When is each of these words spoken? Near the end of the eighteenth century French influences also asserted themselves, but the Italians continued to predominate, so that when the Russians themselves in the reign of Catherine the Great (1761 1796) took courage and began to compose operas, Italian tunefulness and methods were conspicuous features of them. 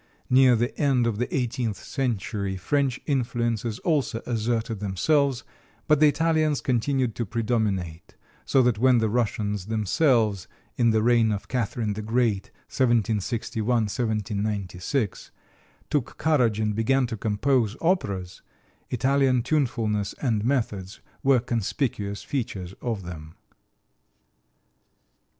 Near 0.31 0.55
the 0.55 0.75
end 0.79 1.05
of 1.05 1.19
the 1.19 1.31
eighteenth 1.31 1.77
century 1.77 2.57
French 2.57 2.99
influences 3.05 3.77
also 3.81 4.23
asserted 4.25 4.79
themselves, 4.79 5.43
but 5.87 5.99
the 5.99 6.07
Italians 6.07 6.59
continued 6.59 7.13
to 7.13 7.23
predominate, 7.23 8.15
so 8.43 8.63
that 8.63 8.79
when 8.79 8.97
the 8.97 9.11
Russians 9.11 9.67
themselves 9.67 10.47
in 10.75 10.89
the 10.89 11.03
reign 11.03 11.31
of 11.31 11.47
Catherine 11.47 11.93
the 11.93 12.01
Great 12.01 12.49
(1761 12.65 13.67
1796) 13.83 15.29
took 15.91 16.17
courage 16.17 16.59
and 16.59 16.73
began 16.73 17.05
to 17.05 17.15
compose 17.15 17.77
operas, 17.79 18.41
Italian 18.89 19.43
tunefulness 19.43 20.15
and 20.19 20.43
methods 20.43 20.99
were 21.21 21.39
conspicuous 21.39 22.23
features 22.23 22.73
of 22.81 23.03
them. 23.03 23.35